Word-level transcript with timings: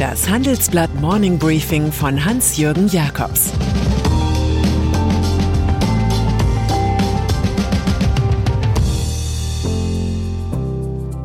Das 0.00 0.30
Handelsblatt 0.30 0.94
Morning 0.94 1.38
Briefing 1.38 1.92
von 1.92 2.24
Hans-Jürgen 2.24 2.88
Jakobs 2.88 3.52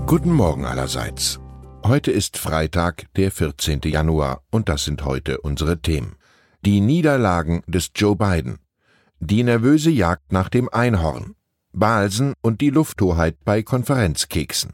Guten 0.05 0.34
Morgen 0.34 0.66
allerseits. 0.66 1.39
Heute 1.85 2.11
ist 2.11 2.38
Freitag, 2.38 3.05
der 3.16 3.31
14. 3.31 3.80
Januar, 3.85 4.41
und 4.52 4.67
das 4.67 4.84
sind 4.84 5.05
heute 5.05 5.39
unsere 5.39 5.81
Themen. 5.81 6.17
Die 6.66 6.81
Niederlagen 6.81 7.63
des 7.67 7.91
Joe 7.95 8.17
Biden. 8.17 8.59
Die 9.21 9.44
nervöse 9.44 9.89
Jagd 9.89 10.34
nach 10.34 10.49
dem 10.49 10.67
Einhorn. 10.67 11.35
Balsen 11.71 12.34
und 12.41 12.59
die 12.59 12.71
Lufthoheit 12.71 13.38
bei 13.45 13.63
Konferenzkeksen. 13.63 14.73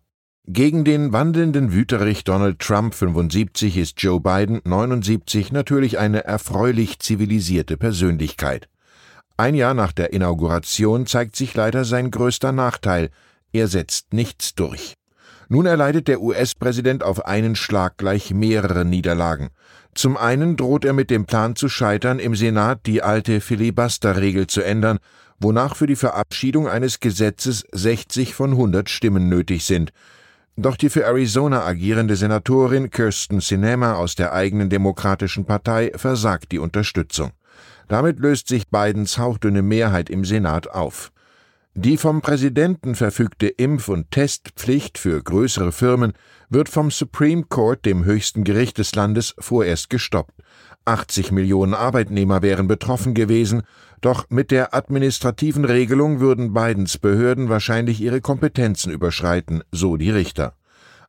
gegen 0.53 0.83
den 0.83 1.13
wandelnden 1.13 1.71
Wüterich 1.71 2.25
Donald 2.25 2.59
Trump 2.59 2.93
75 2.93 3.77
ist 3.77 4.01
Joe 4.01 4.19
Biden 4.19 4.59
79 4.65 5.53
natürlich 5.53 5.97
eine 5.97 6.25
erfreulich 6.25 6.99
zivilisierte 6.99 7.77
Persönlichkeit. 7.77 8.67
Ein 9.37 9.55
Jahr 9.55 9.73
nach 9.73 9.93
der 9.93 10.11
Inauguration 10.11 11.05
zeigt 11.05 11.37
sich 11.37 11.55
leider 11.55 11.85
sein 11.85 12.11
größter 12.11 12.51
Nachteil, 12.51 13.11
er 13.53 13.69
setzt 13.69 14.13
nichts 14.13 14.53
durch. 14.53 14.95
Nun 15.47 15.65
erleidet 15.65 16.09
der 16.09 16.21
US-Präsident 16.21 17.01
auf 17.03 17.25
einen 17.25 17.55
Schlag 17.55 17.97
gleich 17.97 18.33
mehrere 18.33 18.83
Niederlagen. 18.83 19.51
Zum 19.95 20.17
einen 20.17 20.57
droht 20.57 20.83
er 20.83 20.93
mit 20.93 21.09
dem 21.11 21.25
Plan 21.25 21.55
zu 21.55 21.69
scheitern, 21.69 22.19
im 22.19 22.35
Senat 22.35 22.85
die 22.87 23.03
alte 23.03 23.39
Filibuster-Regel 23.39 24.47
zu 24.47 24.61
ändern, 24.61 24.99
wonach 25.39 25.77
für 25.77 25.87
die 25.87 25.95
Verabschiedung 25.95 26.67
eines 26.67 26.99
Gesetzes 26.99 27.65
60 27.71 28.33
von 28.33 28.51
100 28.51 28.89
Stimmen 28.89 29.29
nötig 29.29 29.63
sind. 29.63 29.93
Doch 30.57 30.75
die 30.75 30.89
für 30.89 31.05
Arizona 31.05 31.65
agierende 31.65 32.15
Senatorin 32.15 32.89
Kirsten 32.89 33.39
Sinema 33.39 33.95
aus 33.95 34.15
der 34.15 34.33
eigenen 34.33 34.69
Demokratischen 34.69 35.45
Partei 35.45 35.91
versagt 35.95 36.51
die 36.51 36.59
Unterstützung. 36.59 37.31
Damit 37.87 38.19
löst 38.19 38.47
sich 38.47 38.67
Bidens 38.67 39.17
hauchdünne 39.17 39.61
Mehrheit 39.61 40.09
im 40.09 40.25
Senat 40.25 40.69
auf. 40.69 41.11
Die 41.73 41.95
vom 41.95 42.21
Präsidenten 42.21 42.95
verfügte 42.95 43.47
Impf- 43.47 43.87
und 43.87 44.11
Testpflicht 44.11 44.97
für 44.97 45.23
größere 45.23 45.71
Firmen 45.71 46.13
wird 46.49 46.67
vom 46.67 46.91
Supreme 46.91 47.43
Court, 47.43 47.85
dem 47.85 48.03
höchsten 48.03 48.43
Gericht 48.43 48.77
des 48.77 48.93
Landes, 48.93 49.33
vorerst 49.39 49.89
gestoppt. 49.89 50.33
80 50.85 51.31
Millionen 51.31 51.73
Arbeitnehmer 51.73 52.41
wären 52.41 52.67
betroffen 52.67 53.13
gewesen, 53.13 53.63
doch 54.01 54.25
mit 54.29 54.51
der 54.51 54.73
administrativen 54.73 55.65
Regelung 55.65 56.19
würden 56.19 56.53
Bidens 56.53 56.97
Behörden 56.97 57.49
wahrscheinlich 57.49 58.01
ihre 58.01 58.21
Kompetenzen 58.21 58.91
überschreiten, 58.91 59.63
so 59.71 59.97
die 59.97 60.09
Richter. 60.09 60.55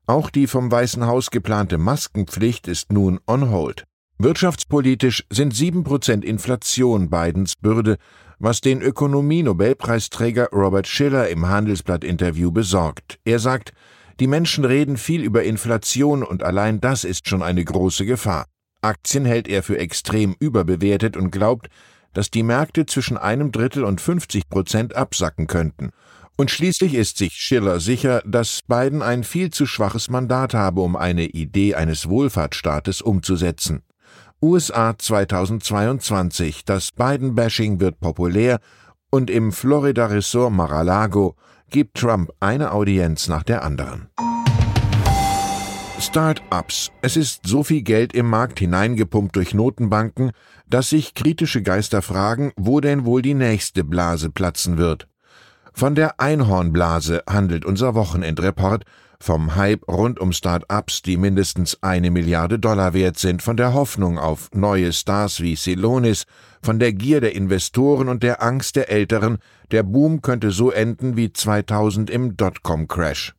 Auch 0.06 0.30
die 0.30 0.46
vom 0.46 0.70
Weißen 0.70 1.06
Haus 1.06 1.30
geplante 1.30 1.78
Maskenpflicht 1.78 2.68
ist 2.68 2.92
nun 2.92 3.20
on 3.26 3.50
hold. 3.50 3.84
Wirtschaftspolitisch 4.18 5.24
sind 5.30 5.54
7% 5.54 6.22
Inflation 6.22 7.08
Bidens 7.08 7.56
Bürde, 7.56 7.96
was 8.38 8.60
den 8.60 8.82
Ökonomie-Nobelpreisträger 8.82 10.48
Robert 10.52 10.86
Schiller 10.86 11.28
im 11.28 11.48
Handelsblatt-Interview 11.48 12.50
besorgt. 12.50 13.18
Er 13.24 13.38
sagt, 13.38 13.72
die 14.20 14.26
Menschen 14.26 14.64
reden 14.64 14.96
viel 14.96 15.22
über 15.22 15.44
Inflation 15.44 16.22
und 16.22 16.42
allein 16.42 16.80
das 16.80 17.04
ist 17.04 17.28
schon 17.28 17.42
eine 17.42 17.64
große 17.64 18.04
Gefahr. 18.04 18.46
Aktien 18.82 19.24
hält 19.24 19.48
er 19.48 19.62
für 19.62 19.78
extrem 19.78 20.36
überbewertet 20.38 21.16
und 21.16 21.30
glaubt, 21.30 21.68
dass 22.12 22.30
die 22.30 22.42
Märkte 22.42 22.84
zwischen 22.86 23.16
einem 23.16 23.52
Drittel 23.52 23.84
und 23.84 24.00
50 24.00 24.48
Prozent 24.48 24.94
absacken 24.96 25.46
könnten. 25.46 25.90
Und 26.36 26.50
schließlich 26.50 26.94
ist 26.94 27.18
sich 27.18 27.34
Schiller 27.34 27.78
sicher, 27.78 28.22
dass 28.26 28.60
Biden 28.66 29.02
ein 29.02 29.22
viel 29.22 29.50
zu 29.50 29.66
schwaches 29.66 30.10
Mandat 30.10 30.54
habe, 30.54 30.80
um 30.80 30.96
eine 30.96 31.26
Idee 31.26 31.74
eines 31.74 32.08
Wohlfahrtsstaates 32.08 33.02
umzusetzen. 33.02 33.82
USA 34.42 34.98
2022. 34.98 36.64
Das 36.64 36.90
Biden-Bashing 36.90 37.80
wird 37.80 38.00
populär 38.00 38.58
und 39.10 39.30
im 39.30 39.52
Florida-Ressort 39.52 40.52
Mar-a-Lago 40.52 41.36
gibt 41.70 41.98
Trump 41.98 42.32
eine 42.40 42.72
Audienz 42.72 43.28
nach 43.28 43.44
der 43.44 43.62
anderen. 43.62 44.08
Start-ups. 46.02 46.90
Es 47.00 47.16
ist 47.16 47.46
so 47.46 47.62
viel 47.62 47.82
Geld 47.82 48.12
im 48.12 48.28
Markt 48.28 48.58
hineingepumpt 48.58 49.36
durch 49.36 49.54
Notenbanken, 49.54 50.32
dass 50.68 50.90
sich 50.90 51.14
kritische 51.14 51.62
Geister 51.62 52.02
fragen, 52.02 52.52
wo 52.56 52.80
denn 52.80 53.04
wohl 53.04 53.22
die 53.22 53.34
nächste 53.34 53.84
Blase 53.84 54.28
platzen 54.28 54.78
wird. 54.78 55.06
Von 55.72 55.94
der 55.94 56.18
Einhornblase 56.18 57.22
handelt 57.30 57.64
unser 57.64 57.94
Wochenendreport, 57.94 58.84
vom 59.20 59.54
Hype 59.54 59.86
rund 59.86 60.18
um 60.18 60.32
Start-ups, 60.32 61.02
die 61.02 61.16
mindestens 61.16 61.78
eine 61.82 62.10
Milliarde 62.10 62.58
Dollar 62.58 62.94
wert 62.94 63.16
sind, 63.16 63.40
von 63.40 63.56
der 63.56 63.72
Hoffnung 63.72 64.18
auf 64.18 64.50
neue 64.52 64.92
Stars 64.92 65.40
wie 65.40 65.54
Celonis, 65.54 66.24
von 66.64 66.80
der 66.80 66.92
Gier 66.92 67.20
der 67.20 67.36
Investoren 67.36 68.08
und 68.08 68.24
der 68.24 68.42
Angst 68.42 68.74
der 68.74 68.90
Älteren, 68.90 69.38
der 69.70 69.84
Boom 69.84 70.20
könnte 70.20 70.50
so 70.50 70.72
enden 70.72 71.16
wie 71.16 71.32
2000 71.32 72.10
im 72.10 72.36
Dotcom-Crash. 72.36 73.34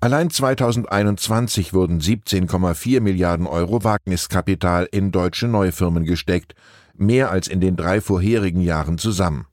Allein 0.00 0.28
2021 0.30 1.72
wurden 1.72 2.00
17,4 2.00 3.00
Milliarden 3.00 3.46
Euro 3.46 3.82
Wagniskapital 3.82 4.86
in 4.92 5.10
deutsche 5.10 5.48
Neufirmen 5.48 6.04
gesteckt, 6.04 6.54
mehr 6.94 7.30
als 7.30 7.48
in 7.48 7.60
den 7.60 7.76
drei 7.76 8.00
vorherigen 8.00 8.60
Jahren 8.60 8.98
zusammen. 8.98 9.46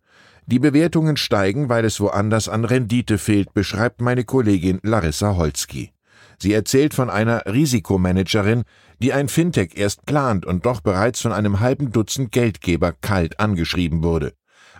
Die 0.45 0.59
Bewertungen 0.59 1.15
steigen, 1.15 1.69
weil 1.69 1.85
es 1.85 2.01
woanders 2.01 2.49
an 2.49 2.65
Rendite 2.65 3.17
fehlt, 3.17 3.53
beschreibt 3.53 4.01
meine 4.01 4.25
Kollegin 4.25 4.79
Larissa 4.83 5.37
Holzki. 5.37 5.93
Sie 6.37 6.51
erzählt 6.51 6.93
von 6.93 7.09
einer 7.09 7.43
Risikomanagerin, 7.45 8.63
die 9.01 9.13
ein 9.13 9.29
Fintech 9.29 9.71
erst 9.75 10.05
plant 10.05 10.45
und 10.45 10.65
doch 10.65 10.81
bereits 10.81 11.21
von 11.21 11.31
einem 11.31 11.61
halben 11.61 11.93
Dutzend 11.93 12.33
Geldgeber 12.33 12.91
kalt 12.91 13.39
angeschrieben 13.39 14.03
wurde. 14.03 14.33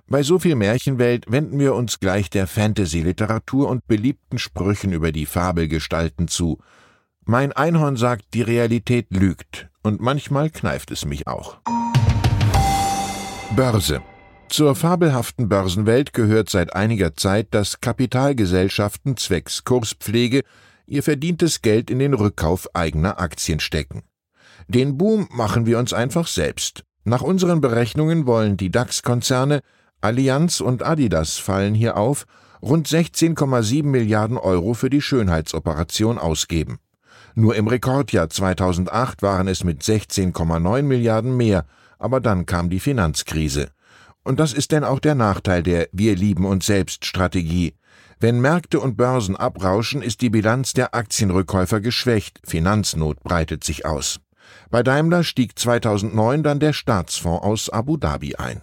Bei 0.08 0.22
so 0.22 0.38
viel 0.38 0.56
Märchenwelt 0.56 1.32
wenden 1.32 1.60
wir 1.60 1.76
uns 1.76 2.00
gleich 2.00 2.30
der 2.30 2.46
Fantasy-Literatur 2.46 3.70
und 3.70 3.88
beliebten 3.88 4.38
Sprüchen 4.38 4.92
über 4.92 5.12
die 5.12 5.26
Fabelgestalten 5.26 6.28
zu. 6.28 6.60
Mein 7.26 7.54
Einhorn 7.54 7.96
sagt, 7.96 8.34
die 8.34 8.42
Realität 8.42 9.08
lügt, 9.12 9.70
und 9.82 10.02
manchmal 10.02 10.50
kneift 10.50 10.92
es 10.92 11.06
mich 11.06 11.28
auch. 11.28 11.58
Börse. 13.56 14.02
Zur 14.50 14.76
fabelhaften 14.76 15.48
Börsenwelt 15.48 16.14
gehört 16.14 16.50
seit 16.50 16.76
einiger 16.76 17.16
Zeit, 17.16 17.48
dass 17.52 17.80
Kapitalgesellschaften 17.80 19.16
zwecks 19.18 19.64
Kurspflege 19.64 20.44
ihr 20.86 21.02
verdientes 21.02 21.62
Geld 21.62 21.90
in 21.90 22.00
den 22.00 22.14
Rückkauf 22.14 22.76
eigener 22.76 23.20
Aktien 23.20 23.62
stecken. 23.62 24.04
Den 24.68 24.98
Boom 24.98 25.28
machen 25.32 25.66
wir 25.66 25.80
uns 25.80 25.94
einfach 25.94 26.28
selbst. 26.28 26.84
Nach 27.06 27.22
unseren 27.22 27.62
Berechnungen 27.62 28.28
wollen 28.28 28.58
die 28.58 28.70
DAX-Konzerne 28.70 29.62
Allianz 30.04 30.60
und 30.60 30.84
Adidas 30.84 31.38
fallen 31.38 31.74
hier 31.74 31.96
auf, 31.96 32.26
rund 32.62 32.90
16,7 32.90 33.84
Milliarden 33.84 34.38
Euro 34.38 34.74
für 34.74 34.90
die 34.90 35.02
Schönheitsoperation 35.02 36.18
ausgeben. 36.18 36.80
Nur 37.36 37.56
im 37.56 37.68
Rekordjahr 37.68 38.30
2008 38.30 39.22
waren 39.22 39.48
es 39.48 39.64
mit 39.64 39.82
16,9 39.82 40.82
Milliarden 40.82 41.38
mehr, 41.38 41.66
aber 42.00 42.20
dann 42.20 42.46
kam 42.46 42.70
die 42.70 42.82
Finanzkrise. 42.82 43.70
Und 44.24 44.42
das 44.42 44.52
ist 44.52 44.74
denn 44.74 44.84
auch 44.84 45.00
der 45.00 45.16
Nachteil 45.16 45.64
der 45.64 45.88
Wir 45.94 46.18
lieben 46.18 46.46
uns 46.46 46.66
selbst 46.66 47.06
Strategie. 47.06 47.74
Wenn 48.20 48.42
Märkte 48.42 48.82
und 48.82 48.98
Börsen 48.98 49.38
abrauschen, 49.38 50.02
ist 50.02 50.20
die 50.20 50.30
Bilanz 50.30 50.74
der 50.74 50.94
Aktienrückkäufer 50.96 51.80
geschwächt, 51.80 52.42
Finanznot 52.44 53.24
breitet 53.24 53.64
sich 53.64 53.86
aus. 53.86 54.20
Bei 54.70 54.84
Daimler 54.84 55.24
stieg 55.24 55.58
2009 55.58 56.44
dann 56.44 56.60
der 56.60 56.74
Staatsfonds 56.74 57.44
aus 57.44 57.70
Abu 57.70 57.96
Dhabi 57.96 58.36
ein. 58.36 58.62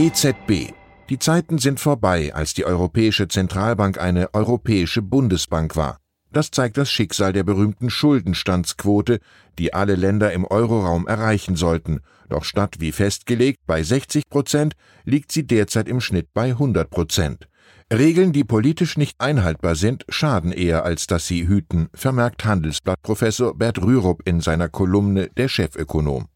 EZB. 0.00 0.72
Die 1.10 1.18
Zeiten 1.18 1.58
sind 1.58 1.78
vorbei, 1.78 2.34
als 2.34 2.54
die 2.54 2.64
Europäische 2.64 3.28
Zentralbank 3.28 4.00
eine 4.00 4.32
Europäische 4.32 5.02
Bundesbank 5.02 5.76
war. 5.76 5.98
Das 6.32 6.50
zeigt 6.50 6.78
das 6.78 6.90
Schicksal 6.90 7.34
der 7.34 7.42
berühmten 7.42 7.90
Schuldenstandsquote, 7.90 9.20
die 9.58 9.74
alle 9.74 9.96
Länder 9.96 10.32
im 10.32 10.46
Euroraum 10.46 11.06
erreichen 11.06 11.54
sollten. 11.54 12.00
Doch 12.30 12.44
statt 12.44 12.76
wie 12.78 12.92
festgelegt 12.92 13.58
bei 13.66 13.82
60 13.82 14.26
Prozent 14.30 14.72
liegt 15.04 15.32
sie 15.32 15.46
derzeit 15.46 15.86
im 15.86 16.00
Schnitt 16.00 16.28
bei 16.32 16.52
100 16.52 16.88
Prozent. 16.88 17.46
Regeln, 17.92 18.32
die 18.32 18.44
politisch 18.44 18.96
nicht 18.96 19.20
einhaltbar 19.20 19.74
sind, 19.74 20.06
schaden 20.08 20.52
eher, 20.52 20.86
als 20.86 21.08
dass 21.08 21.26
sie 21.26 21.46
hüten, 21.46 21.90
vermerkt 21.92 22.46
Handelsblattprofessor 22.46 23.54
Bert 23.54 23.82
Rürup 23.82 24.26
in 24.26 24.40
seiner 24.40 24.70
Kolumne 24.70 25.28
Der 25.36 25.48
Chefökonom. 25.48 26.28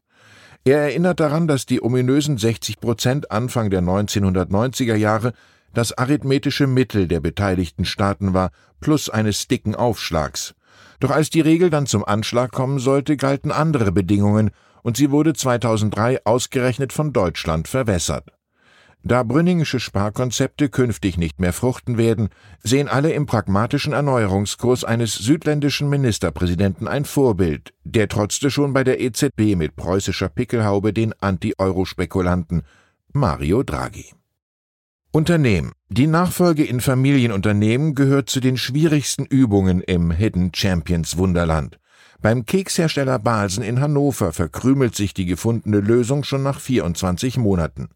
Er 0.67 0.79
erinnert 0.79 1.21
daran, 1.21 1.47
dass 1.47 1.67
die 1.67 1.83
ominösen 1.83 2.39
60 2.39 2.81
Prozent 2.81 3.31
Anfang 3.31 3.69
der 3.69 3.83
1990er 3.83 4.95
Jahre 4.95 5.35
das 5.75 5.93
arithmetische 5.93 6.67
Mittel 6.67 7.07
der 7.07 7.21
beteiligten 7.21 7.85
Staaten 7.85 8.33
war, 8.33 8.51
plus 8.81 9.11
eines 9.11 9.47
dicken 9.47 9.75
Aufschlags. 9.75 10.55
Doch 11.01 11.11
als 11.11 11.29
die 11.29 11.43
Regel 11.43 11.69
dann 11.69 11.87
zum 11.87 12.03
Anschlag 12.03 12.51
kommen 12.51 12.79
sollte, 12.79 13.19
galten 13.19 13.53
andere 13.53 13.93
Bedingungen, 13.93 14.53
und 14.83 14.97
sie 14.97 15.11
wurde 15.11 15.35
2003 15.35 16.25
ausgerechnet 16.25 16.95
von 16.95 17.13
Deutschland 17.13 17.69
verwässert. 17.69 18.31
Da 19.07 19.23
Brünningische 19.23 19.81
Sparkonzepte 19.81 20.71
künftig 20.71 21.19
nicht 21.19 21.39
mehr 21.39 21.53
fruchten 21.53 21.99
werden, 21.99 22.31
sehen 22.63 22.89
alle 22.89 23.13
im 23.13 23.27
pragmatischen 23.27 23.93
Erneuerungskurs 23.93 24.83
eines 24.83 25.13
südländischen 25.17 25.91
Ministerpräsidenten 25.91 26.89
ein 26.89 27.05
Vorbild, 27.05 27.75
der 27.85 28.09
trotzte 28.09 28.51
schon 28.51 28.73
bei 28.73 28.83
der 28.83 29.03
EZB 29.03 29.57
mit 29.57 29.77
preußischer 29.77 30.31
Pickelhaube 30.31 30.95
den 30.95 31.13
Anti-Euro-Spekulanten 31.21 32.63
Mario 33.13 33.63
Draghi. 33.63 34.07
Unternehmen. 35.13 35.73
Die 35.91 36.07
Nachfolge 36.07 36.65
in 36.65 36.81
Familienunternehmen 36.81 37.95
gehört 37.95 38.31
zu 38.31 38.41
den 38.41 38.57
schwierigsten 38.57 39.27
Übungen 39.27 39.83
im 39.83 40.13
Hidden 40.13 40.53
Champions 40.55 41.19
Wunderland. 41.19 41.79
Beim 42.23 42.47
Kekshersteller 42.47 43.19
Balsen 43.19 43.63
in 43.63 43.83
Hannover 43.83 44.33
verkrümelt 44.33 44.95
sich 44.97 45.13
die 45.13 45.27
gefundene 45.27 45.81
Lösung 45.81 46.25
schon 46.25 46.43
nach 46.43 46.59
24 46.59 47.37
Monaten. 47.37 47.91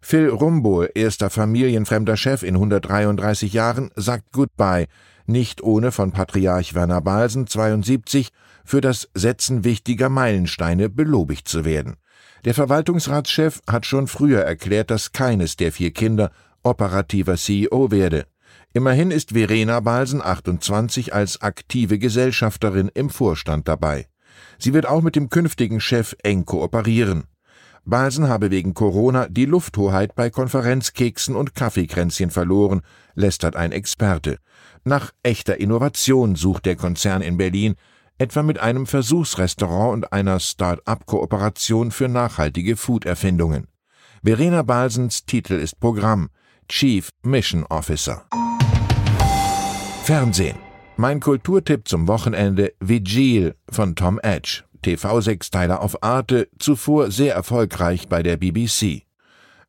Phil 0.00 0.28
Rumbo, 0.28 0.84
erster 0.84 1.30
familienfremder 1.30 2.16
Chef 2.16 2.42
in 2.42 2.54
133 2.54 3.52
Jahren, 3.52 3.90
sagt 3.96 4.32
Goodbye, 4.32 4.86
nicht 5.26 5.62
ohne 5.62 5.92
von 5.92 6.12
Patriarch 6.12 6.74
Werner 6.74 7.00
Balsen 7.00 7.46
72 7.46 8.30
für 8.64 8.80
das 8.80 9.08
Setzen 9.14 9.64
wichtiger 9.64 10.08
Meilensteine 10.08 10.88
belobigt 10.88 11.48
zu 11.48 11.64
werden. 11.64 11.96
Der 12.44 12.54
Verwaltungsratschef 12.54 13.60
hat 13.68 13.86
schon 13.86 14.06
früher 14.06 14.42
erklärt, 14.42 14.90
dass 14.90 15.12
keines 15.12 15.56
der 15.56 15.72
vier 15.72 15.90
Kinder 15.90 16.30
operativer 16.62 17.36
CEO 17.36 17.90
werde. 17.90 18.26
Immerhin 18.72 19.10
ist 19.10 19.32
Verena 19.32 19.80
Balsen 19.80 20.22
28 20.22 21.14
als 21.14 21.40
aktive 21.40 21.98
Gesellschafterin 21.98 22.90
im 22.94 23.10
Vorstand 23.10 23.66
dabei. 23.66 24.06
Sie 24.58 24.72
wird 24.72 24.86
auch 24.86 25.02
mit 25.02 25.16
dem 25.16 25.30
künftigen 25.30 25.80
Chef 25.80 26.14
eng 26.22 26.44
kooperieren. 26.44 27.24
Balsen 27.88 28.28
habe 28.28 28.50
wegen 28.50 28.74
Corona 28.74 29.28
die 29.28 29.46
Lufthoheit 29.46 30.14
bei 30.14 30.28
Konferenzkeksen 30.28 31.34
und 31.34 31.54
Kaffeekränzchen 31.54 32.30
verloren, 32.30 32.82
lästert 33.14 33.56
ein 33.56 33.72
Experte. 33.72 34.36
Nach 34.84 35.10
echter 35.22 35.58
Innovation 35.58 36.36
sucht 36.36 36.66
der 36.66 36.76
Konzern 36.76 37.22
in 37.22 37.38
Berlin, 37.38 37.76
etwa 38.18 38.42
mit 38.42 38.58
einem 38.58 38.84
Versuchsrestaurant 38.84 39.94
und 39.94 40.12
einer 40.12 40.38
Start-up-Kooperation 40.38 41.90
für 41.90 42.08
nachhaltige 42.08 42.76
Food-Erfindungen. 42.76 43.68
Verena 44.22 44.60
Balsens 44.60 45.24
Titel 45.24 45.54
ist 45.54 45.80
Programm 45.80 46.28
Chief 46.68 47.08
Mission 47.22 47.64
Officer. 47.70 48.26
Fernsehen. 50.02 50.58
Mein 50.98 51.20
Kulturtipp 51.20 51.88
zum 51.88 52.06
Wochenende 52.06 52.74
Vigil 52.80 53.54
von 53.70 53.94
Tom 53.94 54.20
Edge. 54.22 54.64
TV-Sechsteiler 54.82 55.80
auf 55.80 56.02
Arte, 56.02 56.48
zuvor 56.58 57.10
sehr 57.10 57.34
erfolgreich 57.34 58.08
bei 58.08 58.22
der 58.22 58.36
BBC. 58.36 59.02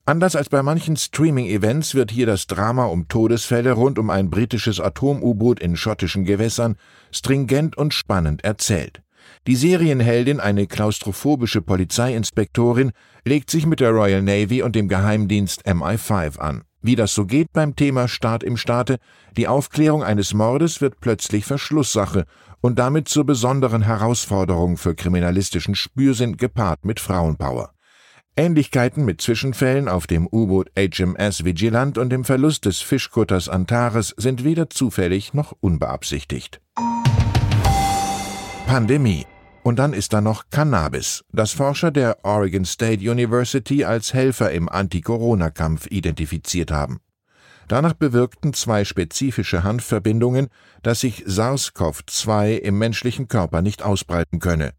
Anders 0.05 0.35
als 0.35 0.49
bei 0.49 0.63
manchen 0.63 0.97
Streaming-Events 0.97 1.93
wird 1.93 2.09
hier 2.09 2.25
das 2.25 2.47
Drama 2.47 2.85
um 2.85 3.07
Todesfälle 3.07 3.73
rund 3.73 3.99
um 3.99 4.09
ein 4.09 4.31
britisches 4.31 4.79
Atom-U-Boot 4.79 5.59
in 5.59 5.75
schottischen 5.75 6.25
Gewässern 6.25 6.77
stringent 7.11 7.77
und 7.77 7.93
spannend 7.93 8.43
erzählt. 8.43 9.03
Die 9.45 9.55
Serienheldin, 9.55 10.39
eine 10.39 10.65
klaustrophobische 10.65 11.61
Polizeiinspektorin, 11.61 12.91
legt 13.23 13.51
sich 13.51 13.65
mit 13.65 13.79
der 13.79 13.91
Royal 13.91 14.21
Navy 14.21 14.63
und 14.63 14.75
dem 14.75 14.87
Geheimdienst 14.87 15.67
MI5 15.67 16.39
an. 16.39 16.63
Wie 16.81 16.95
das 16.95 17.13
so 17.13 17.25
geht 17.25 17.51
beim 17.51 17.75
Thema 17.75 18.07
Staat 18.07 18.41
im 18.41 18.55
Staate, 18.55 18.99
die 19.35 19.47
Aufklärung 19.47 20.01
eines 20.01 20.33
Mordes 20.33 20.81
wird 20.81 21.01
plötzlich 21.01 21.45
Verschlusssache 21.45 22.25
und 22.61 22.79
damit 22.79 23.07
zur 23.07 23.25
besonderen 23.25 23.81
Herausforderung 23.81 24.77
für 24.77 24.95
kriminalistischen 24.95 25.75
Spürsinn 25.75 26.37
gepaart 26.37 26.85
mit 26.85 26.99
Frauenpower. 26.99 27.71
Ähnlichkeiten 28.35 29.03
mit 29.03 29.21
Zwischenfällen 29.21 29.89
auf 29.89 30.07
dem 30.07 30.25
U-Boot 30.25 30.69
HMS 30.77 31.43
Vigilant 31.43 31.97
und 31.97 32.09
dem 32.09 32.23
Verlust 32.23 32.65
des 32.65 32.79
Fischkutters 32.79 33.49
Antares 33.49 34.13
sind 34.17 34.43
weder 34.43 34.69
zufällig 34.69 35.33
noch 35.33 35.53
unbeabsichtigt. 35.59 36.61
Pandemie. 38.65 39.25
Und 39.61 39.77
dann 39.77 39.91
ist 39.91 40.13
da 40.13 40.21
noch 40.21 40.45
Cannabis, 40.51 41.25
das 41.33 41.51
Forscher 41.51 41.91
der 41.91 42.23
Oregon 42.23 42.63
State 42.63 43.11
University 43.11 43.83
als 43.83 44.13
Helfer 44.13 44.51
im 44.51 44.69
Anti-Corona-Kampf 44.69 45.87
identifiziert 45.87 46.71
haben. 46.71 47.01
Danach 47.69 47.93
bewirkten 47.93 48.53
zwei 48.53 48.83
spezifische 48.83 49.63
Hanfverbindungen, 49.63 50.47
dass 50.81 51.01
sich 51.01 51.25
SARS-CoV-2 51.27 52.57
im 52.57 52.79
menschlichen 52.79 53.27
Körper 53.27 53.61
nicht 53.61 53.83
ausbreiten 53.83 54.39
könne. 54.39 54.73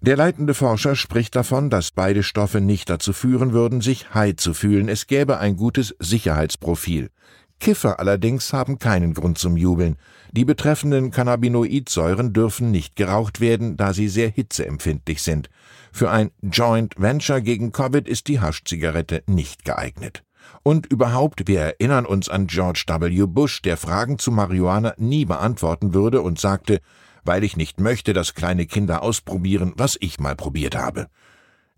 Der 0.00 0.16
leitende 0.16 0.54
Forscher 0.54 0.94
spricht 0.94 1.34
davon, 1.34 1.70
dass 1.70 1.90
beide 1.90 2.22
Stoffe 2.22 2.60
nicht 2.60 2.88
dazu 2.88 3.12
führen 3.12 3.52
würden, 3.52 3.80
sich 3.80 4.14
high 4.14 4.36
zu 4.36 4.54
fühlen, 4.54 4.88
es 4.88 5.08
gäbe 5.08 5.38
ein 5.38 5.56
gutes 5.56 5.96
Sicherheitsprofil. 5.98 7.10
Kiffer 7.58 7.98
allerdings 7.98 8.52
haben 8.52 8.78
keinen 8.78 9.12
Grund 9.14 9.38
zum 9.38 9.56
Jubeln. 9.56 9.96
Die 10.30 10.44
betreffenden 10.44 11.10
Cannabinoidsäuren 11.10 12.32
dürfen 12.32 12.70
nicht 12.70 12.94
geraucht 12.94 13.40
werden, 13.40 13.76
da 13.76 13.92
sie 13.92 14.08
sehr 14.08 14.28
hitzeempfindlich 14.28 15.20
sind. 15.22 15.50
Für 15.90 16.10
ein 16.10 16.30
Joint 16.42 16.94
Venture 16.96 17.40
gegen 17.40 17.72
Covid 17.72 18.06
ist 18.06 18.28
die 18.28 18.38
Haschzigarette 18.38 19.24
nicht 19.26 19.64
geeignet. 19.64 20.25
Und 20.62 20.86
überhaupt, 20.86 21.46
wir 21.46 21.60
erinnern 21.60 22.06
uns 22.06 22.28
an 22.28 22.46
George 22.46 22.84
W. 22.88 23.26
Bush, 23.26 23.62
der 23.62 23.76
Fragen 23.76 24.18
zu 24.18 24.30
Marihuana 24.30 24.94
nie 24.96 25.24
beantworten 25.24 25.94
würde 25.94 26.22
und 26.22 26.40
sagte, 26.40 26.80
weil 27.24 27.44
ich 27.44 27.56
nicht 27.56 27.80
möchte, 27.80 28.12
dass 28.12 28.34
kleine 28.34 28.66
Kinder 28.66 29.02
ausprobieren, 29.02 29.72
was 29.76 29.96
ich 30.00 30.20
mal 30.20 30.36
probiert 30.36 30.76
habe. 30.76 31.08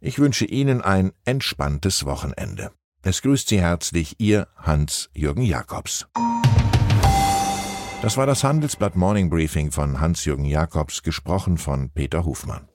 Ich 0.01 0.19
wünsche 0.19 0.45
Ihnen 0.45 0.81
ein 0.81 1.13
entspanntes 1.25 2.05
Wochenende. 2.05 2.71
Es 3.03 3.23
grüßt 3.23 3.49
Sie 3.49 3.61
herzlich 3.61 4.17
Ihr 4.19 4.49
Hans-Jürgen 4.57 5.43
Jakobs. 5.43 6.07
Das 8.01 8.17
war 8.17 8.27
das 8.27 8.45
Handelsblatt 8.45 8.95
Morning 8.95 9.29
Briefing 9.29 9.73
von 9.73 10.01
Hans-Jürgen 10.01 10.45
Jakobs, 10.45 11.03
gesprochen 11.03 11.59
von 11.59 11.91
Peter 11.91 12.25
Hofmann. 12.25 12.69